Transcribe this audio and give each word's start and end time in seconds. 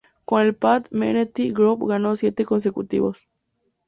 Con 0.25 0.41
el 0.41 0.55
Pat 0.55 0.87
Metheny 0.89 1.53
Group 1.53 1.87
ganó 1.87 2.15
siete 2.15 2.43
consecutivos. 2.43 3.27